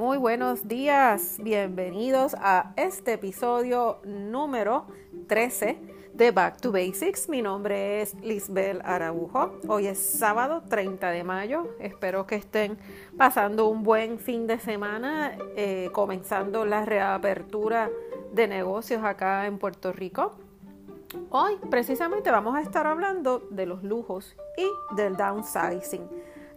[0.00, 4.86] Muy buenos días, bienvenidos a este episodio número
[5.28, 5.78] 13
[6.14, 7.28] de Back to Basics.
[7.28, 9.60] Mi nombre es Lisbel Araujo.
[9.68, 11.76] Hoy es sábado 30 de mayo.
[11.80, 12.78] Espero que estén
[13.18, 17.90] pasando un buen fin de semana, eh, comenzando la reapertura
[18.32, 20.32] de negocios acá en Puerto Rico.
[21.28, 26.08] Hoy precisamente vamos a estar hablando de los lujos y del downsizing.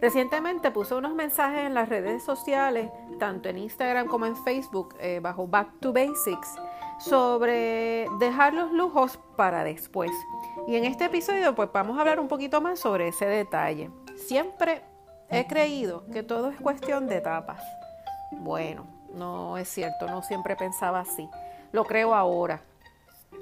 [0.04, 5.18] Recientemente puse unos mensajes en las redes sociales, tanto en Instagram como en Facebook, eh,
[5.18, 6.56] bajo Back to Basics,
[6.98, 10.10] sobre dejar los lujos para después.
[10.68, 13.90] Y en este episodio pues vamos a hablar un poquito más sobre ese detalle.
[14.14, 14.82] Siempre
[15.30, 17.62] he creído que todo es cuestión de etapas.
[18.30, 21.30] Bueno, no es cierto, no siempre pensaba así.
[21.72, 22.60] Lo creo ahora.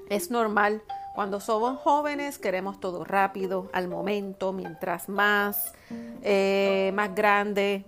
[0.08, 0.80] Es normal
[1.14, 5.74] cuando somos jóvenes queremos todo rápido, al momento, mientras más,
[6.22, 7.84] eh, más grande,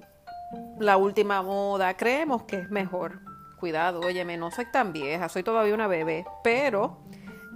[0.78, 3.20] la última moda, creemos que es mejor.
[3.58, 6.98] Cuidado, óyeme, no soy tan vieja, soy todavía una bebé, pero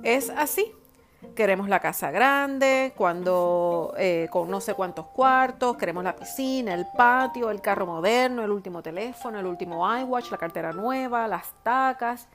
[0.03, 0.73] es así.
[1.35, 6.87] Queremos la casa grande, cuando eh, con no sé cuántos cuartos, queremos la piscina, el
[6.97, 12.29] patio, el carro moderno, el último teléfono, el último iWatch, la cartera nueva, las tacas.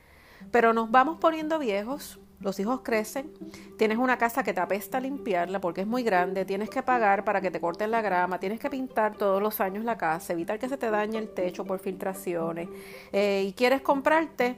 [0.51, 3.31] Pero nos vamos poniendo viejos los hijos crecen,
[3.77, 7.41] tienes una casa que te apesta limpiarla porque es muy grande, tienes que pagar para
[7.41, 10.67] que te corten la grama, tienes que pintar todos los años la casa, evitar que
[10.67, 12.67] se te dañe el techo por filtraciones
[13.11, 14.57] eh, y quieres comprarte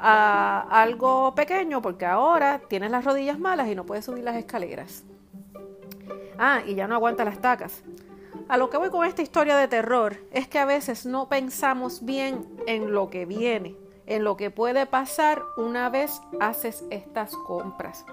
[0.00, 5.04] ah, algo pequeño porque ahora tienes las rodillas malas y no puedes subir las escaleras.
[6.38, 7.82] Ah, y ya no aguanta las tacas.
[8.48, 12.04] A lo que voy con esta historia de terror es que a veces no pensamos
[12.04, 13.74] bien en lo que viene
[14.06, 18.04] en lo que puede pasar una vez haces estas compras.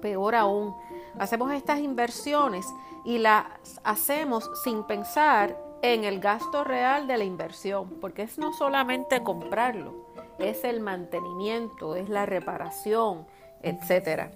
[0.00, 0.74] Peor aún,
[1.18, 2.66] hacemos estas inversiones
[3.04, 3.46] y las
[3.84, 9.92] hacemos sin pensar en el gasto real de la inversión, porque es no solamente comprarlo,
[10.38, 13.26] es el mantenimiento, es la reparación,
[13.62, 14.30] etcétera.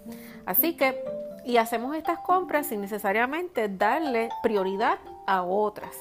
[0.44, 1.02] Así que,
[1.44, 5.96] y hacemos estas compras sin necesariamente darle prioridad a otras.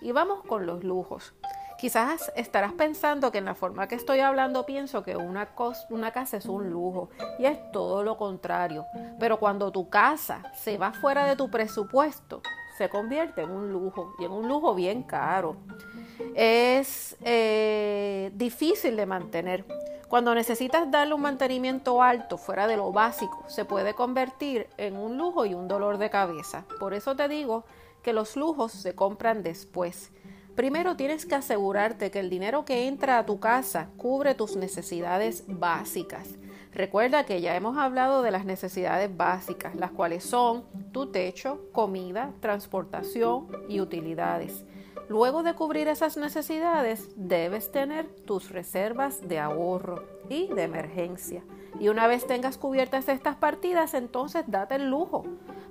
[0.00, 1.34] Y vamos con los lujos.
[1.82, 5.46] Quizás estarás pensando que en la forma que estoy hablando pienso que una,
[6.12, 7.10] casa es un lujo
[7.40, 8.86] y es todo lo contrario.
[9.18, 12.40] Pero cuando tu casa se va fuera de tu presupuesto,
[12.78, 15.56] se convierte en un lujo y en un lujo bien caro.
[16.36, 19.64] Es eh, difícil de mantener.
[20.06, 25.18] Cuando necesitas darle un mantenimiento alto fuera de lo básico, se puede convertir en un
[25.18, 26.64] lujo y un dolor de cabeza.
[26.78, 27.64] Por eso te digo
[28.04, 30.12] que los lujos se compran después.
[30.54, 35.44] Primero tienes que asegurarte que el dinero que entra a tu casa cubre tus necesidades
[35.48, 36.28] básicas.
[36.72, 42.32] Recuerda que ya hemos hablado de las necesidades básicas, las cuales son tu techo, comida,
[42.40, 44.64] transportación y utilidades.
[45.08, 51.42] Luego de cubrir esas necesidades, debes tener tus reservas de ahorro y de emergencia.
[51.80, 55.24] Y una vez tengas cubiertas estas partidas, entonces date el lujo.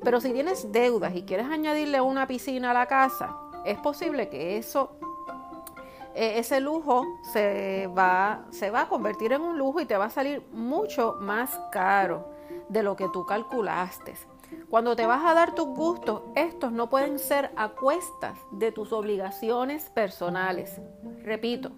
[0.04, 4.58] Pero si tienes deudas y quieres añadirle una piscina a la casa, es posible que
[4.58, 4.92] eso,
[6.14, 10.06] e, ese lujo se va, se va a convertir en un lujo y te va
[10.06, 12.30] a salir mucho más caro
[12.70, 14.16] de lo que tú calculaste.
[14.70, 18.92] Cuando te vas a dar tus gustos, estos no pueden ser a cuestas de tus
[18.92, 20.80] obligaciones personales.
[21.24, 21.72] Repito,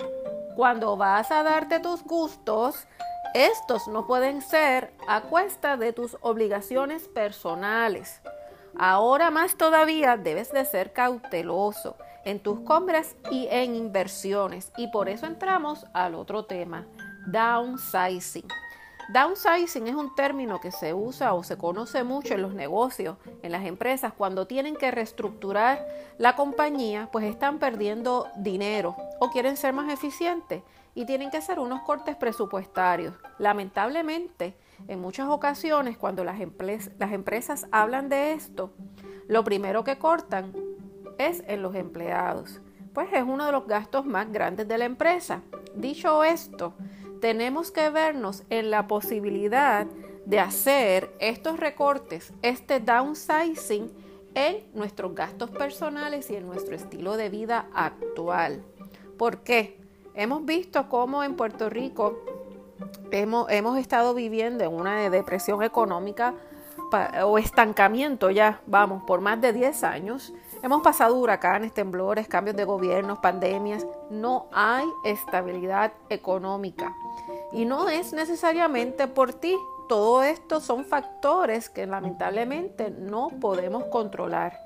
[0.55, 2.87] cuando vas a darte tus gustos,
[3.33, 8.21] estos no pueden ser a cuesta de tus obligaciones personales.
[8.77, 11.95] Ahora más todavía debes de ser cauteloso
[12.25, 14.71] en tus compras y en inversiones.
[14.77, 16.85] Y por eso entramos al otro tema,
[17.27, 18.47] downsizing.
[19.09, 23.51] Downsizing es un término que se usa o se conoce mucho en los negocios, en
[23.51, 25.85] las empresas, cuando tienen que reestructurar
[26.17, 30.63] la compañía, pues están perdiendo dinero o quieren ser más eficientes
[30.95, 33.13] y tienen que hacer unos cortes presupuestarios.
[33.39, 34.55] Lamentablemente,
[34.87, 38.71] en muchas ocasiones, cuando las, empresas hablan de esto,
[39.27, 40.53] lo primero que cortan
[41.17, 42.61] es en los empleados,
[42.93, 45.41] pues es uno de los gastos más grandes de la empresa.
[45.75, 46.73] Dicho esto,
[47.21, 49.87] tenemos que vernos en la posibilidad
[50.25, 53.91] de hacer estos recortes, este downsizing
[54.35, 58.63] en nuestros gastos personales y en nuestro estilo de vida actual.
[59.17, 59.79] ¿Por qué?
[60.15, 62.19] Hemos visto cómo en Puerto Rico
[63.11, 66.33] hemos, hemos estado viviendo en una depresión económica
[67.25, 70.33] o estancamiento ya, vamos, por más de 10 años.
[70.61, 73.85] Hemos pasado huracanes, temblores, cambios de gobiernos, pandemias.
[74.09, 76.93] No hay estabilidad económica.
[77.51, 79.57] Y no es necesariamente por ti.
[79.89, 84.59] Todo esto son factores que lamentablemente no podemos controlar.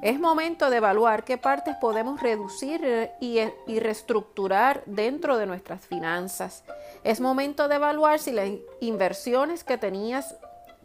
[0.00, 6.64] Es momento de evaluar qué partes podemos reducir y, y, reestructurar dentro de nuestras finanzas.
[7.04, 8.48] Es momento de evaluar si las
[8.80, 10.36] inversiones que tenías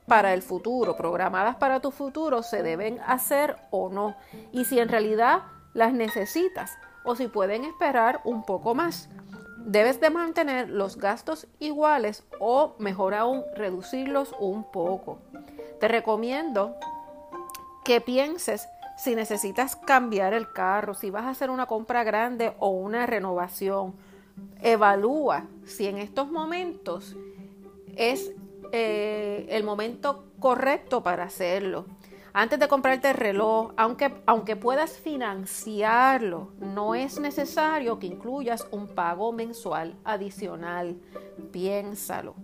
[0.07, 4.15] para el futuro, programadas para tu futuro, se deben hacer o no.
[4.51, 5.44] Y si en realidad
[5.74, 9.09] las necesitas o si pueden esperar un poco más.
[9.59, 15.19] Debes de mantener los gastos iguales o mejor aún reducirlos un poco.
[15.80, 16.75] Te recomiendo
[17.86, 18.68] que pienses
[18.98, 23.96] si necesitas cambiar el carro, si vas a hacer una compra grande o una renovación.
[24.62, 27.16] Evalúa si en estos momentos
[27.96, 28.32] es
[28.72, 31.86] eh, el momento correcto para hacerlo.
[32.34, 38.88] Antes de comprarte el reloj, aunque, aunque puedas financiarlo, no es necesario que incluyas un
[38.88, 40.98] pago mensual adicional.
[41.52, 42.36] Piénsalo.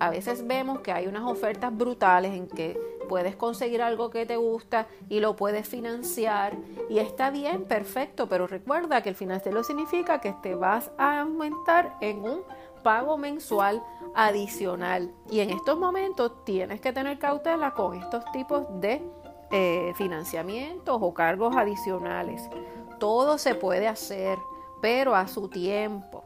[0.00, 2.78] A veces vemos que hay unas ofertas brutales en que
[3.12, 6.56] puedes conseguir algo que te gusta y lo puedes financiar
[6.88, 11.94] y está bien, perfecto, pero recuerda que el financiero significa que te vas a aumentar
[12.00, 12.40] en un
[12.82, 13.82] pago mensual
[14.14, 15.12] adicional.
[15.30, 19.02] Y en estos momentos tienes que tener cautela con estos tipos de
[19.50, 22.48] eh, financiamientos o cargos adicionales.
[22.98, 24.38] Todo se puede hacer,
[24.80, 26.24] pero a su tiempo.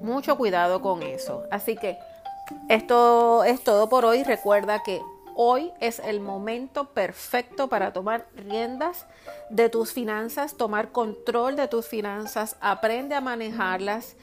[0.00, 1.44] Mucho cuidado con eso.
[1.52, 1.96] Así que
[2.68, 4.24] esto es todo por hoy.
[4.24, 5.00] Recuerda que
[5.36, 9.06] hoy es el momento perfecto para tomar riendas
[9.50, 14.16] de tus finanzas, tomar control de tus finanzas, aprende a manejarlas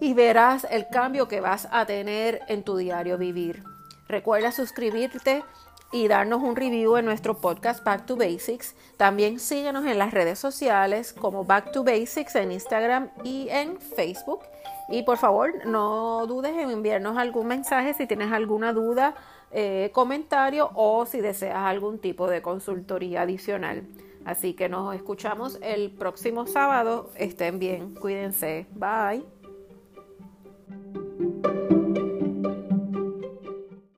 [0.00, 3.62] y verás el cambio que vas a tener en tu diario vivir.
[4.08, 5.44] Recuerda suscribirte
[5.92, 8.74] y darnos un review en nuestro podcast Back to Basics.
[8.96, 14.40] También síguenos en las redes sociales como Back to Basics en Instagram y en Facebook.
[14.88, 19.14] Y por favor, no dudes en enviarnos algún mensaje si tienes alguna duda,
[19.50, 23.86] eh, comentario o si deseas algún tipo de consultoría adicional.
[24.24, 27.10] Así que nos escuchamos el próximo sábado.
[27.14, 28.66] Estén bien, cuídense.
[28.74, 29.24] Bye.